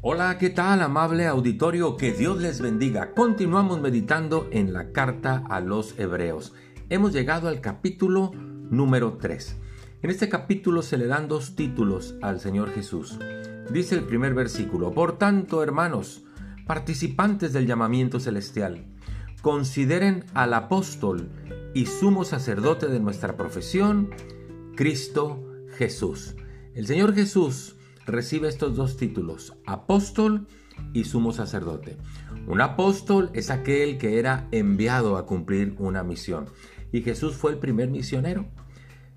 [0.00, 1.96] Hola, ¿qué tal amable auditorio?
[1.96, 3.14] Que Dios les bendiga.
[3.14, 6.54] Continuamos meditando en la carta a los hebreos.
[6.88, 9.56] Hemos llegado al capítulo número 3.
[10.02, 13.18] En este capítulo se le dan dos títulos al Señor Jesús.
[13.72, 16.22] Dice el primer versículo, Por tanto, hermanos,
[16.64, 18.84] participantes del llamamiento celestial,
[19.42, 21.28] consideren al apóstol
[21.74, 24.10] y sumo sacerdote de nuestra profesión,
[24.76, 25.44] Cristo
[25.76, 26.36] Jesús.
[26.76, 27.74] El Señor Jesús
[28.08, 30.46] recibe estos dos títulos, apóstol
[30.92, 31.96] y sumo sacerdote.
[32.46, 36.46] Un apóstol es aquel que era enviado a cumplir una misión
[36.92, 38.46] y Jesús fue el primer misionero.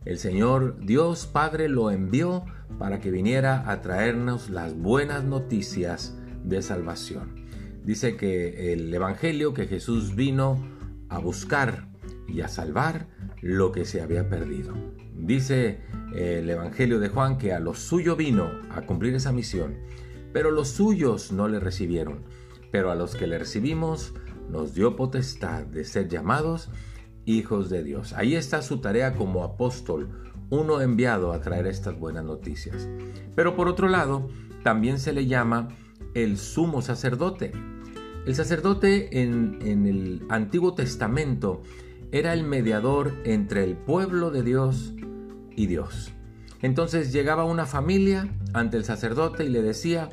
[0.05, 2.45] El Señor Dios Padre lo envió
[2.79, 7.45] para que viniera a traernos las buenas noticias de salvación.
[7.83, 10.61] Dice que el Evangelio que Jesús vino
[11.09, 11.87] a buscar
[12.27, 13.07] y a salvar
[13.41, 14.73] lo que se había perdido.
[15.15, 15.81] Dice
[16.13, 19.77] el Evangelio de Juan que a los suyos vino a cumplir esa misión,
[20.33, 22.23] pero los suyos no le recibieron.
[22.71, 24.13] Pero a los que le recibimos
[24.49, 26.69] nos dio potestad de ser llamados
[27.25, 28.13] hijos de Dios.
[28.13, 30.09] Ahí está su tarea como apóstol,
[30.49, 32.87] uno enviado a traer estas buenas noticias.
[33.35, 34.29] Pero por otro lado,
[34.63, 35.69] también se le llama
[36.13, 37.51] el sumo sacerdote.
[38.25, 41.63] El sacerdote en, en el Antiguo Testamento
[42.11, 44.93] era el mediador entre el pueblo de Dios
[45.55, 46.13] y Dios.
[46.61, 50.09] Entonces llegaba una familia ante el sacerdote y le decía,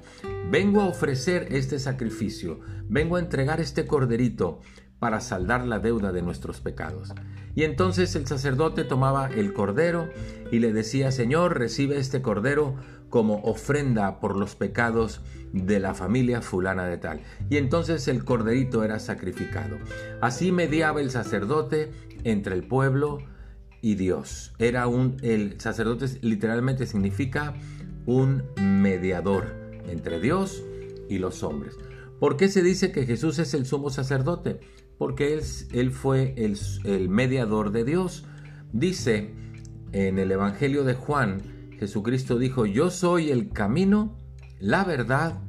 [0.50, 4.60] vengo a ofrecer este sacrificio, vengo a entregar este corderito
[4.98, 7.12] para saldar la deuda de nuestros pecados.
[7.54, 10.08] Y entonces el sacerdote tomaba el cordero
[10.50, 12.76] y le decía, Señor, recibe este cordero
[13.10, 17.20] como ofrenda por los pecados de la familia fulana de tal.
[17.48, 19.76] Y entonces el corderito era sacrificado.
[20.20, 21.90] Así mediaba el sacerdote
[22.24, 23.18] entre el pueblo
[23.80, 24.52] y Dios.
[24.58, 27.54] Era un el sacerdote literalmente significa
[28.06, 29.54] un mediador
[29.88, 30.62] entre Dios
[31.08, 31.76] y los hombres.
[32.18, 34.60] ¿Por qué se dice que Jesús es el sumo sacerdote?
[34.98, 38.24] Porque él, él fue el, el mediador de Dios.
[38.72, 39.30] Dice
[39.92, 41.42] en el Evangelio de Juan,
[41.78, 44.18] Jesucristo dijo, yo soy el camino,
[44.58, 45.40] la verdad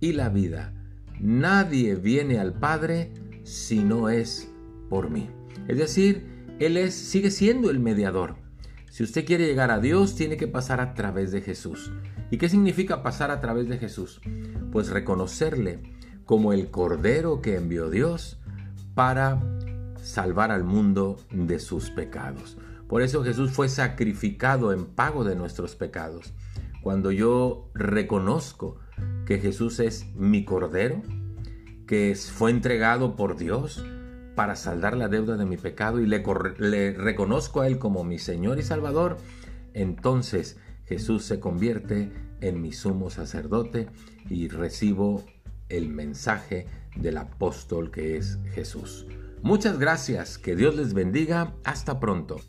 [0.00, 0.72] y la vida.
[1.20, 3.12] Nadie viene al Padre
[3.44, 4.50] si no es
[4.88, 5.28] por mí.
[5.68, 8.36] Es decir, Él es, sigue siendo el mediador.
[8.90, 11.92] Si usted quiere llegar a Dios, tiene que pasar a través de Jesús.
[12.30, 14.22] ¿Y qué significa pasar a través de Jesús?
[14.72, 15.82] Pues reconocerle
[16.24, 18.38] como el Cordero que envió Dios
[18.94, 19.42] para
[20.02, 22.56] salvar al mundo de sus pecados.
[22.88, 26.32] Por eso Jesús fue sacrificado en pago de nuestros pecados.
[26.82, 28.78] Cuando yo reconozco
[29.26, 31.02] que Jesús es mi Cordero,
[31.86, 33.84] que fue entregado por Dios
[34.36, 36.22] para saldar la deuda de mi pecado y le,
[36.58, 39.16] le reconozco a Él como mi Señor y Salvador,
[39.74, 43.88] entonces Jesús se convierte en mi sumo sacerdote
[44.30, 45.24] y recibo
[45.68, 49.06] el mensaje del apóstol que es Jesús.
[49.42, 52.40] Muchas gracias, que Dios les bendiga, hasta pronto.